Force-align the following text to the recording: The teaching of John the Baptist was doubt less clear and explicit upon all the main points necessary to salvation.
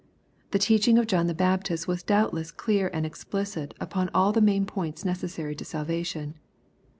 The 0.49 0.57
teaching 0.57 0.97
of 0.97 1.05
John 1.05 1.27
the 1.27 1.35
Baptist 1.35 1.87
was 1.87 2.01
doubt 2.01 2.33
less 2.33 2.49
clear 2.49 2.89
and 2.91 3.05
explicit 3.05 3.75
upon 3.79 4.09
all 4.15 4.31
the 4.31 4.41
main 4.41 4.65
points 4.65 5.05
necessary 5.05 5.53
to 5.53 5.63
salvation. 5.63 6.39